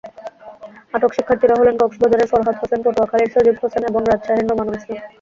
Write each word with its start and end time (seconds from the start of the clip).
আটক 0.93 1.11
শিক্ষার্থীরা 1.13 1.55
হলেন 1.57 1.75
কক্সবাজারের 1.77 2.29
ফরহাদ 2.31 2.55
হোসেন, 2.61 2.79
পটুয়াখালীর 2.85 3.33
সজীব 3.33 3.55
হোসেন 3.63 3.83
এবং 3.89 4.01
রাজশাহীর 4.03 4.47
নোমানুল 4.47 4.75
ইসলাম। 4.79 4.99